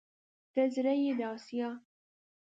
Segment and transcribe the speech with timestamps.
[0.53, 1.69] ته زړه يې د اسيا